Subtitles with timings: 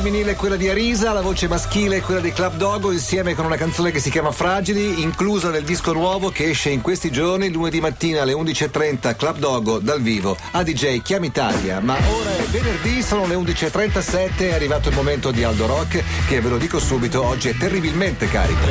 [0.00, 3.44] femminile è quella di Arisa, la voce maschile è quella di Club Dogo, insieme con
[3.44, 7.52] una canzone che si chiama Fragili, inclusa nel disco nuovo che esce in questi giorni,
[7.52, 11.80] lunedì mattina alle 11.30, Club Dogo dal vivo a DJ Chiam Italia.
[11.80, 16.40] Ma ora è venerdì, sono le 11.37, è arrivato il momento di Aldo Rock, che
[16.40, 18.64] ve lo dico subito, oggi è terribilmente carico.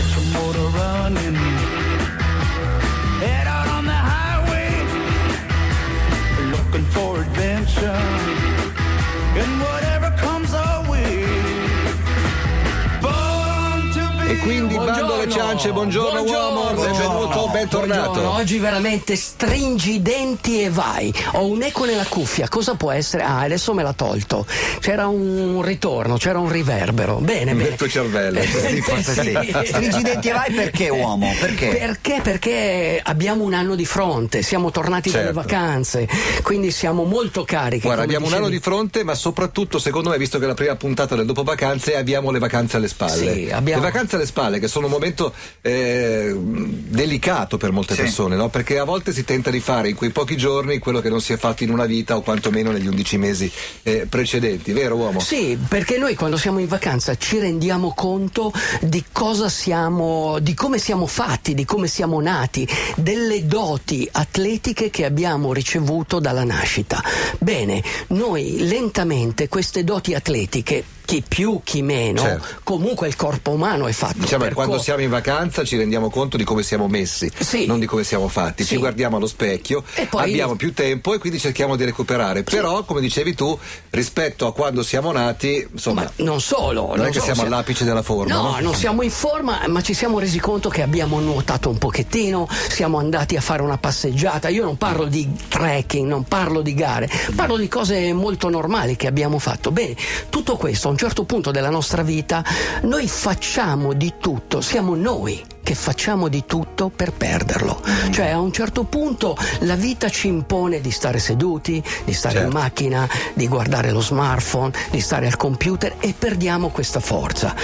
[15.49, 18.02] Alle ciance, buongiorno, uomo, benvenuto, bentornato.
[18.12, 21.12] Buongiorno, oggi veramente stringi i denti e vai.
[21.34, 23.23] Ho un eco nella cuffia, cosa può essere?
[23.23, 24.45] Ah, adesso me l'ha tolto.
[24.80, 27.16] C'era un ritorno, c'era un riverbero.
[27.16, 27.70] Bene, bene.
[27.70, 28.41] Nel tuo cervello.
[28.41, 29.54] Sì, forse sì.
[29.66, 31.34] Stringi i denti e vai perché uomo?
[31.40, 31.68] Perché?
[31.68, 32.20] Perché?
[32.21, 35.40] Perché abbiamo un anno di fronte, siamo tornati dalle Certo.
[35.41, 36.07] vacanze,
[36.43, 37.85] quindi siamo molto carichi.
[37.85, 38.57] Guarda, abbiamo un anno dicevi.
[38.57, 41.96] di fronte, ma soprattutto, secondo me, visto che è la prima puntata del dopo vacanze,
[41.98, 43.34] abbiamo le vacanze alle spalle.
[43.34, 48.01] Sì, abbiamo- Le vacanze alle spalle, che sono un momento eh, delicato per molte Sì.
[48.01, 48.49] persone, no?
[48.49, 51.34] Perché a volte si tenta di fare in quei pochi giorni quello che non si
[51.34, 53.51] è fatto in una vita o quantomeno negli undici mesi
[53.84, 55.20] eh, precedenti, vero uomo?
[55.20, 60.77] Sì, perché noi quando siamo in vacanza ci rendiamo conto di cosa siamo, di come
[60.77, 67.03] siamo fatti, di come siamo nati, delle doti atletiche che abbiamo ricevuto dalla nascita.
[67.40, 72.46] Bene, noi lentamente queste doti atletiche, chi più, chi meno, Certo.
[72.63, 74.19] comunque il corpo umano è fatto.
[74.19, 77.66] Diciamo per quando co- siamo in vacanza ci rendiamo conto di come siamo messi, Sì.
[77.66, 78.62] non di come siamo fatti.
[78.62, 78.74] Sì.
[78.75, 82.44] Ci guardiamo allo specchio, abbiamo più tempo e quindi cerchiamo di recuperare.
[82.44, 83.57] Però, come dicevi tu,
[83.90, 86.96] rispetto a quando siamo nati, insomma, Ma non solo.
[86.96, 88.31] non è che solo, siamo all'apice della forma.
[88.31, 88.59] No, no?
[88.59, 93.00] non siamo in forma, ma ci siamo resi conto che abbiamo nuotato un pochettino, siamo
[93.00, 94.50] andati a fare una passeggiata.
[94.50, 99.07] Io non parlo di trekking, non parlo di gare, parlo di cose molto normali che
[99.07, 99.72] abbiamo fatto.
[99.72, 99.96] Bene,
[100.30, 102.44] tutto questo certo punto della nostra vita
[102.81, 107.82] noi facciamo di tutto, siamo noi che facciamo di tutto per perderlo.
[108.10, 112.52] Cioè a un certo punto la vita ci impone di stare seduti, di stare in
[112.52, 112.58] Certo.
[112.58, 117.56] macchina, di guardare lo smartphone, di stare al computer e perdiamo questa forza.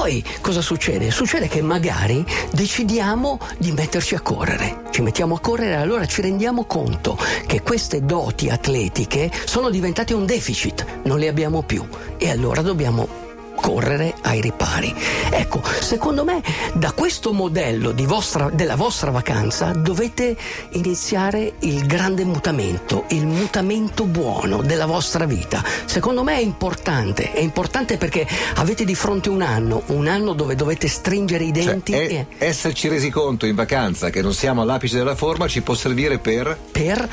[0.00, 1.10] Poi cosa succede?
[1.10, 4.84] Succede che magari decidiamo di metterci a correre.
[4.88, 10.14] Ci mettiamo a correre e allora ci rendiamo conto che queste doti atletiche sono diventate
[10.14, 13.28] un deficit, non le abbiamo più e allora dobbiamo
[13.70, 14.92] correre ai ripari.
[15.30, 16.42] Ecco, secondo me
[16.74, 20.36] da questo modello di vostra- della vostra vacanza dovete
[20.72, 25.62] iniziare il grande mutamento, il mutamento buono della vostra vita.
[25.84, 28.26] Secondo me è importante, è importante perché
[28.56, 32.26] avete di fronte un anno, un anno dove dovete stringere i Cioè, denti è- e-
[32.38, 36.58] esserci resi conto in vacanza che non siamo all'apice della forma ci può servire per
[36.72, 37.08] per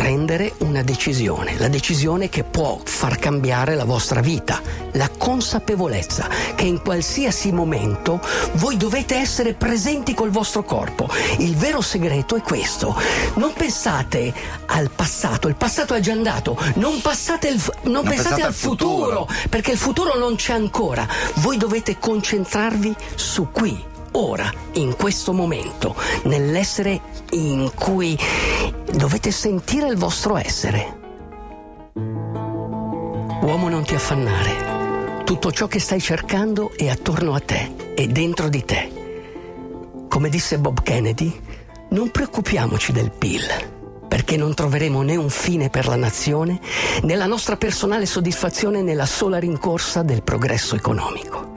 [0.00, 4.58] prendere una decisione, la decisione che può far cambiare la vostra vita,
[4.92, 8.18] la consapevolezza che in qualsiasi momento
[8.52, 11.06] voi dovete essere presenti col vostro corpo.
[11.36, 12.98] Il vero segreto è questo.
[13.34, 14.32] Non pensate
[14.68, 18.48] al passato, il passato è già andato, non, passate il f- non pensate, pensate al
[18.48, 19.26] al futuro.
[19.26, 21.06] futuro, perché il futuro non c'è ancora.
[21.34, 27.00] Voi dovete concentrarvi su qui, ora, in questo momento, nell'essere
[27.32, 28.18] in cui
[28.92, 30.98] dovete sentire il vostro essere.
[33.42, 35.22] Uomo non ti affannare.
[35.24, 38.90] Tutto ciò che stai cercando è attorno a te, è dentro di te.
[40.08, 41.40] Come disse Bob Kennedy,
[41.90, 43.46] non preoccupiamoci del PIL,
[44.08, 46.60] perché non troveremo né un fine per la nazione,
[47.02, 51.49] né la nostra personale soddisfazione nella sola rincorsa del progresso economico.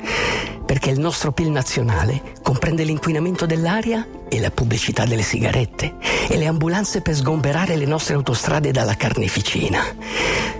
[0.73, 5.97] Perché il nostro PIL nazionale comprende l'inquinamento dell'aria e la pubblicità delle sigarette
[6.28, 9.84] e le ambulanze per sgomberare le nostre autostrade dalla carneficina.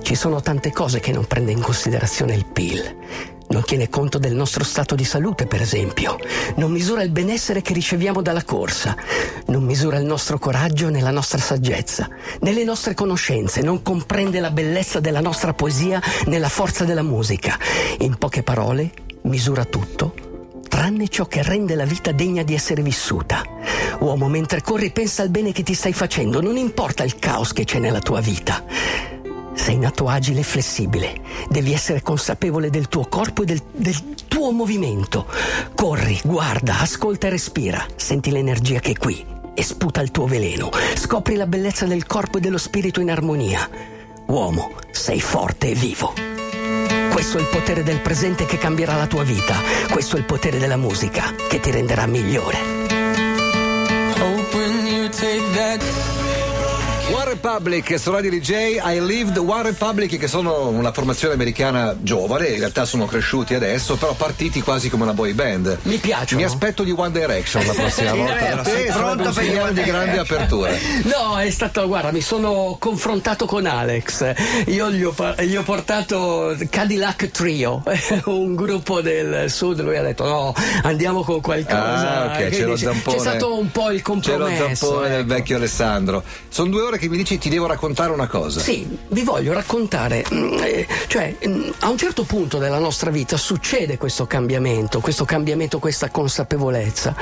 [0.03, 2.96] Ci sono tante cose che non prende in considerazione il PIL.
[3.47, 6.19] Non tiene conto del nostro stato di salute, per esempio.
[6.57, 8.95] Non misura il benessere che riceviamo dalla corsa.
[9.47, 12.07] Non misura il nostro coraggio né la nostra saggezza,
[12.41, 13.62] né le nostre conoscenze.
[13.62, 17.57] Non comprende la bellezza della nostra poesia né la forza della musica.
[18.01, 18.92] In poche parole,
[19.24, 20.24] misura tutto
[20.74, 23.44] tranne ciò che rende la vita degna di essere vissuta.
[24.00, 27.64] Uomo, mentre corri pensa al bene che ti stai facendo, non importa il caos che
[27.64, 28.66] c'è nella tua vita.
[29.54, 34.50] Sei nato agile e flessibile, devi essere consapevole del tuo corpo e del, del tuo
[34.50, 35.28] movimento.
[35.75, 39.24] Corri, guarda, ascolta e respira, senti l'energia che è qui
[39.54, 40.72] e sputa il tuo veleno.
[40.96, 43.70] Scopri la bellezza del corpo e dello spirito in armonia.
[44.25, 46.32] Uomo, sei forte e vivo.
[47.13, 49.56] Questo è il potere del presente che cambierà la tua vita.
[49.92, 52.57] Questo è il potere della musica che ti renderà migliore.
[57.11, 62.47] One Republic su Radio DJ, I Lived One Republic che sono una formazione americana giovane,
[62.47, 65.79] in realtà sono cresciuti adesso, però partiti quasi come una boy band.
[65.83, 66.39] Mi piacciono.
[66.39, 68.33] Mi aspetto di One Direction la prossima Sì, volta.
[68.35, 70.19] vero, Da te pronto per di grande Direction?
[70.19, 70.71] apertura.
[71.03, 74.33] No, è stato, guarda, mi sono confrontato con Alex.
[74.67, 77.83] Io gli ho, gli ho portato Cadillac Trio,
[78.25, 79.81] un gruppo del sud.
[79.81, 80.53] Lui ha detto: no,
[80.83, 82.21] andiamo con qualcosa.
[82.21, 83.15] Ah, ok, Che c'è dice- zampone.
[83.17, 84.13] C'è stato un po' il C'è lo
[84.45, 84.85] compromesso.
[84.88, 85.33] zampone del ecco.
[85.33, 86.23] vecchio Alessandro.
[86.50, 88.60] Sono due ore che mi dici ti devo raccontare una cosa.
[88.60, 93.38] Sì, vi voglio raccontare, mm, eh, cioè mm, a un certo punto della nostra vita
[93.38, 97.16] succede questo cambiamento, questo cambiamento, questa consapevolezza.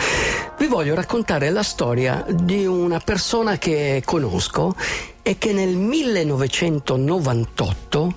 [0.57, 4.75] Vi voglio raccontare la storia di una persona che conosco
[5.21, 8.13] e che nel 1998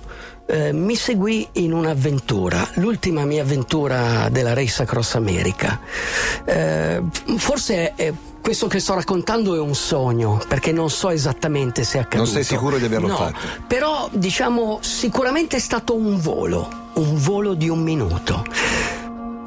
[0.47, 5.79] eh, mi seguì in un'avventura, l'ultima mia avventura della Race Across America.
[6.45, 7.01] Eh,
[7.37, 8.13] forse eh,
[8.45, 12.25] questo che sto raccontando è un sogno, perché non so esattamente se è accaduto.
[12.25, 13.39] Non sei sicuro di averlo No, fatto?
[13.65, 18.45] Però diciamo sicuramente è stato un volo, un volo di un minuto.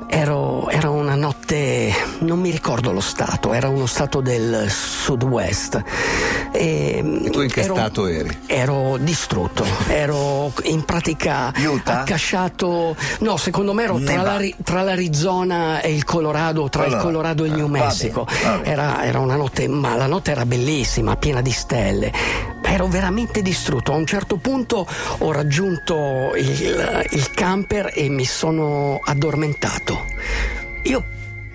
[0.09, 5.81] Ero, era una notte, non mi ricordo lo stato, era uno stato del sud-west.
[6.59, 8.37] E, E tu in che ero- stato eri?
[8.47, 12.01] Ero distrutto, ero in pratica Utah?
[12.01, 12.97] accasciato.
[13.21, 17.45] No, secondo me ero tra, l'Ari- tra l'Arizona e il Colorado, tra Allora, il Colorado
[17.45, 18.25] e il eh, New va Mexico.
[18.25, 18.71] bene, va bene.
[18.73, 22.13] Era, era una notte, ma la notte era bellissima, piena di stelle.
[22.61, 23.93] Ero veramente distrutto.
[23.93, 24.85] A un certo punto
[25.19, 30.05] ho raggiunto il, il camper e mi sono addormentato.
[30.85, 31.05] Io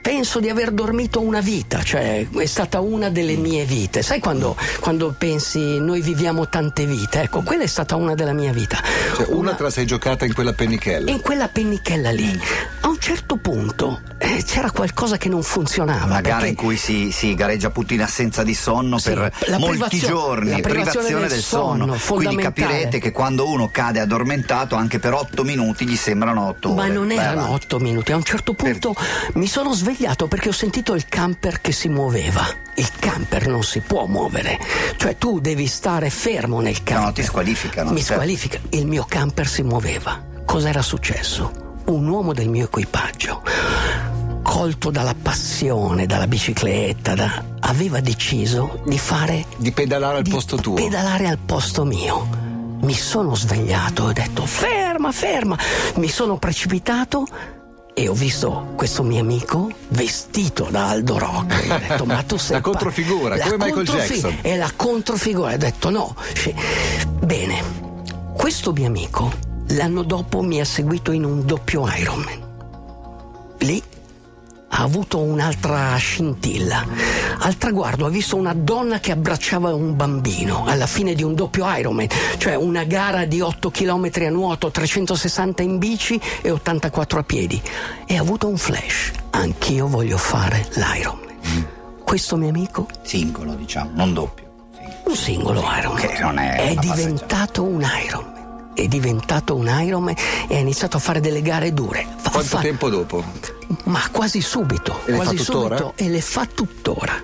[0.03, 4.01] penso di aver dormito una vita, cioè è stata una delle mie vite.
[4.01, 7.21] Sai quando, quando pensi noi viviamo tante vite?
[7.21, 8.79] Ecco, quella è stata una della mia vita.
[9.15, 11.09] Cioè, una te la sei giocata in quella pennichella.
[11.09, 12.37] in quella pennichella lì.
[12.81, 14.01] A un certo punto
[14.37, 16.05] eh, c'era qualcosa che non funzionava.
[16.05, 19.67] Una gara in cui si, si gareggia appunto in assenza di sonno Sì, per molti
[19.69, 22.41] privazione- giorni, la privazione del sonno, Quindi fondamentale.
[22.67, 26.91] capirete che quando uno cade addormentato anche per otto minuti gli sembrano otto Ma ore.
[26.93, 28.11] non Vai erano otto minuti.
[28.11, 28.93] A un certo punto
[29.33, 32.45] mi sono svegliato perché ho sentito il camper che si muoveva.
[32.75, 34.57] Il camper non si può muovere.
[34.97, 37.05] Cioè tu devi stare fermo nel camper.
[37.05, 38.13] No, ti squalificano, Mi certo.
[38.13, 38.59] squalifica.
[38.69, 40.21] Il mio camper si muoveva.
[40.45, 41.61] Cos'era successo?
[41.85, 43.43] Un uomo del mio equipaggio,
[44.53, 50.57] colto dalla passione, dalla bicicletta, da- aveva deciso di fare Di pedalare al di posto
[50.57, 50.75] tuo.
[50.75, 52.27] pedalare al posto mio.
[52.81, 55.57] Mi sono svegliato e ho detto ferma, ferma.
[55.95, 57.25] Mi sono precipitato
[57.95, 61.65] e ho visto questo mio amico vestito da Aldo Rock.
[61.71, 64.37] Ho detto, ma tu sei La controfigura, come Michael Jackson.
[64.39, 65.53] È la controfigura.
[65.53, 66.15] Ho detto no.
[67.21, 67.63] Bene,
[68.35, 69.31] questo mio amico
[69.69, 72.41] l'anno dopo mi ha seguito in un doppio Ironman.
[73.59, 73.81] Lì
[74.75, 76.85] ha avuto un'altra scintilla.
[77.39, 81.65] Al traguardo ha visto una donna che abbracciava un bambino alla fine di un doppio
[81.71, 87.23] Ironman, cioè una gara di 8 km a nuoto, 360 in bici e 84 a
[87.23, 87.61] piedi.
[88.07, 89.11] E ha avuto un flash.
[89.31, 91.21] Anch'io voglio fare l'Ironman.
[92.03, 94.41] Questo mio amico Singolo, diciamo, non doppio.
[94.75, 95.09] Sì.
[95.09, 96.01] un singolo Ironman.
[96.01, 98.31] Che non è una diventato un Ironman.
[98.73, 100.15] È diventato un Ironman
[100.47, 102.07] e ha iniziato a fare delle gare dure.
[102.17, 103.23] Fa- Quanto fa- tempo dopo?
[103.85, 107.21] Ma quasi subito, E quasi subito e le fa tuttora.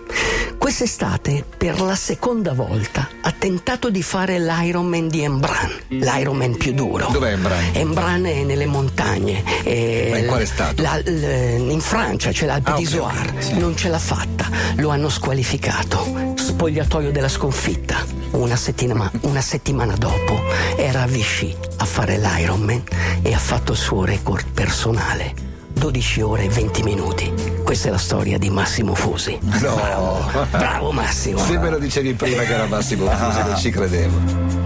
[0.57, 7.07] Quest'estate, per la seconda volta, ha tentato di fare l'Ironman di Embran, l'Ironman più duro.
[7.11, 7.63] Dov'è Embran?
[7.73, 9.41] Embran è nelle montagne.
[9.63, 10.81] è- Ma in quale stato?
[10.81, 13.33] la- l- in Francia c'è l'Alpe Ah, di ok, Zoar.
[13.35, 13.57] ok, sì.
[13.57, 16.33] Non ce l'ha fatta, lo hanno squalificato.
[16.35, 18.05] Spogliatoio della sconfitta.
[18.31, 20.39] Una settimana, una settimana dopo
[20.75, 22.83] era a Vichy a fare l'Ironman
[23.21, 25.47] e ha fatto il suo record personale.
[25.79, 27.33] 12 ore e 20 minuti.
[27.63, 29.39] Questa è la storia di Massimo Fusi.
[29.41, 30.29] No.
[30.51, 31.39] Bravo Massimo.
[31.39, 34.17] Se me lo dicevi prima che era Massimo Fusi, non ci credevo.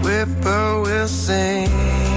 [0.02, 2.13] Whippoorwill singing.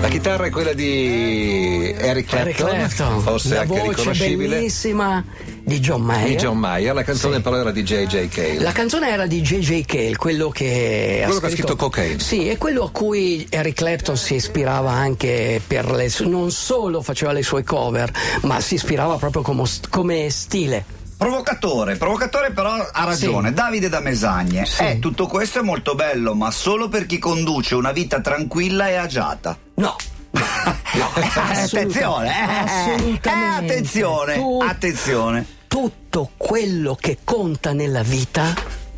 [0.00, 4.56] La chitarra è quella di Eric Clapton, Eric Clapton, forse la anche voce riconoscibile.
[4.56, 5.24] bellissima
[5.62, 6.28] di John Mayer.
[6.28, 7.40] Di John Mayer, la canzone Sì.
[7.42, 8.28] però era di J.J.
[8.28, 8.60] Cale.
[8.60, 9.84] La canzone era di J.J.
[9.84, 12.18] Cale, quello che Quello che ha scritto Cocaine.
[12.18, 17.32] Sì, è quello a cui Eric Clapton si ispirava anche per le non solo faceva
[17.32, 18.10] le sue cover,
[18.42, 20.98] ma si ispirava proprio como- come stile.
[21.20, 23.48] Provocatore, provocatore però ha ragione.
[23.48, 23.54] Sì.
[23.54, 24.64] Davide da Mesagne.
[24.64, 24.82] Sì.
[24.84, 28.94] Eh, tutto questo è molto bello, ma solo per chi conduce una vita tranquilla e
[28.94, 29.54] agiata.
[29.74, 29.96] No.
[30.92, 33.28] No, attenzione, eh, assolutamente.
[33.28, 33.32] eh,
[33.72, 35.46] attenzione, Tu- attenzione.
[35.68, 38.52] Tutto quello che conta nella vita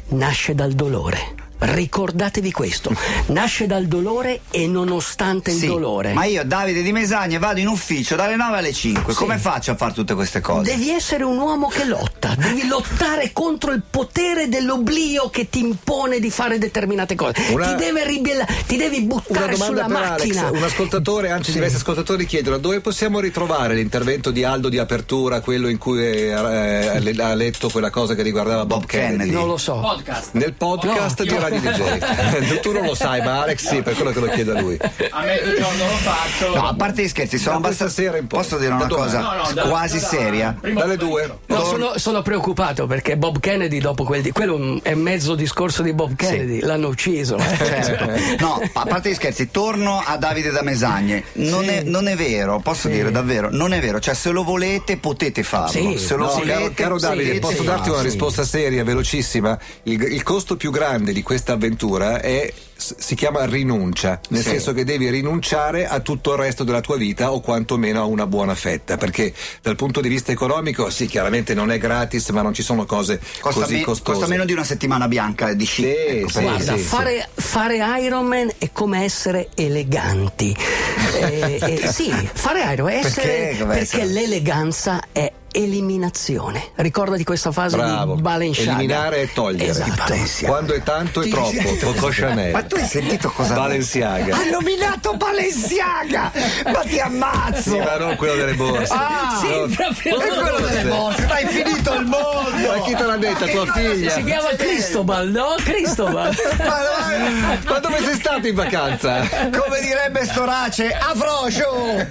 [0.09, 1.35] nasce dal dolore.
[1.64, 2.92] Ricordatevi questo,
[3.26, 6.12] nasce dal dolore e nonostante il Sì, dolore.
[6.12, 9.12] Ma io, Davide di Mesagne, vado in ufficio dalle 9 alle 5.
[9.12, 9.19] Sì.
[9.19, 10.71] Come faccio a fare tutte queste cose?
[10.71, 12.35] Devi essere un uomo che lotta.
[12.37, 17.40] devi lottare contro il potere dell'oblio che ti impone di fare determinate cose.
[17.52, 20.47] Una- Ti deve ribellare, ti devi buttare sulla macchina.
[20.49, 25.40] Alex, un ascoltatore, anzi diversi ascoltatori chiedono dove possiamo ritrovare l'intervento di Aldo di apertura,
[25.40, 29.11] quello in cui eh, ha letto quella cosa che riguardava Bob, Bob Kennedy.
[29.16, 29.31] Kennedy.
[29.31, 29.78] Non lo so.
[29.81, 30.31] Podcast.
[30.33, 31.37] Nel podcast No, di no.
[31.61, 32.61] Radio DJ.
[32.61, 34.78] tu non lo sai, ma Alex sì, per quello che lo chiede a lui.
[35.11, 36.54] A mezzogiorno lo faccio.
[36.54, 37.94] No, a parte gli scherzi, sono abbastanza.
[38.02, 38.26] sera in.
[38.26, 40.56] Posso dire una cosa No, no, da- quasi da- seria?
[40.61, 41.30] Dalle due.
[41.47, 45.82] No, sono, sono preoccupato perché Bob Kennedy, dopo quel di, quello un- è mezzo discorso
[45.82, 47.38] di Bob Kennedy, l'hanno ucciso.
[47.38, 48.11] Certo.
[48.38, 51.25] No, a parte gli scherzi, torno a Davide da Mesagne.
[51.35, 51.68] Non, Sì.
[51.71, 52.94] è, non è vero, posso Sì.
[52.94, 54.00] dire davvero, non è vero.
[54.00, 55.68] Cioè, se lo volete, potete farlo.
[55.71, 55.99] Sì.
[55.99, 59.59] Se lo No, volete, caro, caro Davide, posso sì, darti una risposta seria, velocissima?
[59.85, 64.50] Il, il costo più grande di questa avventura è, si chiama rinuncia, nel Sì.
[64.50, 68.28] senso che devi rinunciare a tutto il resto della tua vita o quantomeno a una
[68.28, 72.54] buona fetta, perché dal punto di vista economico, sì, chiaramente non è gratis, ma non
[72.54, 74.18] ci sono cose Costa, così me- costose.
[74.18, 75.82] costa meno di una settimana bianca di sci.
[75.82, 80.56] Sì, ecco, sì, Guarda, fare, fare Ironman è come essere eleganti.
[81.22, 83.64] Eh, eh, sì, fare Ironman è essere Perché?
[83.64, 86.71] Perché l'eleganza è eliminazione.
[86.76, 88.14] Ricordati questa fase Bravo.
[88.16, 88.71] di Balenciaga.
[88.73, 89.71] Eliminare e togliere.
[89.71, 90.14] Esatto.
[90.47, 92.52] Quando è tanto è Ti- troppo, Coco Chanel.
[92.52, 94.37] Ma tu hai sentito cosa Balenciaga.
[94.37, 96.32] Ha nominato Balenciaga!
[96.73, 97.71] Ma ti ammazzo!
[97.73, 98.92] Sì, ma non quello delle borse.
[98.92, 102.50] Ah, Sì, No, proprio è quello delle borse, ma hai finito il mondo!
[102.68, 104.11] Ma chi te l'ha detta, tua figlia?
[104.11, 105.54] Si chiama Cristobal, no?
[105.62, 106.35] Cristobal.
[106.59, 109.21] Ma, Ma dove sei stato in vacanza?
[109.28, 112.06] come direbbe Storace, afroscio!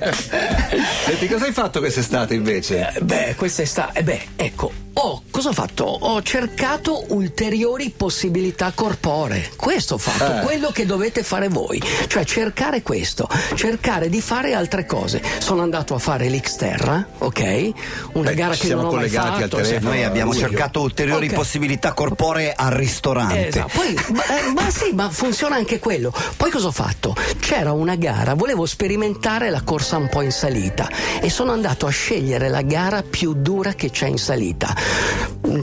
[1.06, 2.92] Senti, cosa hai fatto quest'estate invece?
[2.96, 3.92] Eh, Beh, questa è sta.
[3.94, 4.72] eh beh, ecco.
[4.94, 5.86] Ho, cosa ho fatto?
[5.86, 9.50] Ho cercato ulteriori possibilità corporee.
[9.56, 10.44] Questo ho fatto, Eh.
[10.44, 11.82] quello che dovete fare voi.
[12.08, 15.20] Cioè cercare questo, cercare di fare altre cose.
[15.40, 17.72] Sono andato a fare l'Xterra, ok?
[18.14, 19.64] Una Beh, gara che siamo non ho mai collegati al fatto.
[19.64, 19.90] telefono.
[19.90, 20.48] Noi abbiamo Luglio.
[20.48, 21.34] cercato ulteriori Ok.
[21.34, 23.48] possibilità corporee al ristorante.
[23.48, 23.72] Esatto.
[23.74, 26.14] Poi, ma, eh, ma sì, ma funziona anche quello.
[26.38, 27.16] Poi cosa ho fatto?
[27.40, 30.88] C'era una gara, volevo sperimentare la corsa un po' in salita
[31.20, 34.76] e sono andato a scegliere la gara più dura che c'è in salita.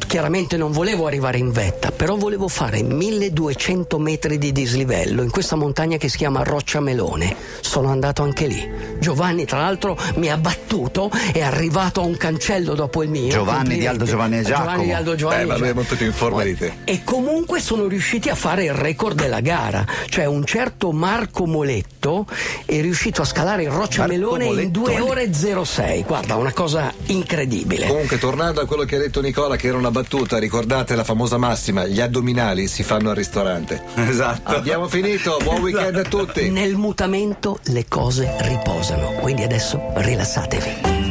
[0.07, 5.57] Chiaramente non volevo arrivare in vetta, però volevo fare 1200 metri di dislivello in questa
[5.57, 7.35] montagna che si chiama Roccia Melone.
[7.61, 8.69] Sono andato anche lì.
[8.99, 13.29] Giovanni, tra l'altro, mi ha battuto, è arrivato a un cancello dopo il mio.
[13.31, 14.65] Giovanni di Aldo Giovanni e Giacomo.
[14.65, 15.81] Giovanni di Aldo Giovanni Eh, e ma lui è Giacomo.
[15.81, 16.73] molto più in forma di te.
[16.85, 22.27] E comunque sono riusciti a fare il record della gara, cioè un certo Marco Moletto
[22.65, 24.81] è riuscito a scalare il Roccia Marco Melone in Moletto?
[24.81, 26.03] 2 ore e 06.
[26.03, 27.87] Guarda, una cosa incredibile.
[27.87, 31.37] Comunque, tornando a quello che ha detto Nicola, che era una battuta, ricordate la famosa
[31.37, 33.83] massima: gli addominali si fanno al ristorante.
[33.97, 34.55] Esatto.
[34.55, 36.49] Abbiamo finito, buon weekend a tutti.
[36.49, 41.08] Nel mutamento le cose riposano, quindi adesso rilassatevi.